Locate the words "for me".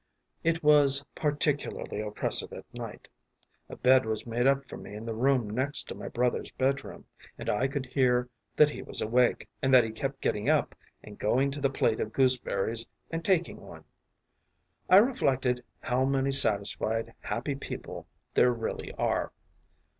4.67-4.95